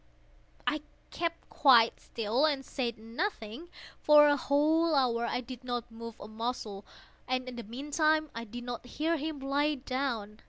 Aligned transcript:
I 0.65 0.81
kept 1.11 1.47
quite 1.47 1.99
still 1.99 2.45
and 2.47 2.65
said 2.65 2.97
nothing. 2.97 3.69
For 3.99 4.25
a 4.27 4.35
whole 4.35 4.95
hour 4.95 5.27
I 5.27 5.41
did 5.41 5.63
not 5.63 5.91
move 5.91 6.19
a 6.19 6.27
muscle, 6.27 6.87
and 7.27 7.47
in 7.47 7.55
the 7.55 7.61
meantime 7.63 8.31
I 8.33 8.45
did 8.45 8.63
not 8.63 8.83
hear 8.83 9.17
him 9.17 9.39
lie 9.39 9.75
down. 9.75 10.39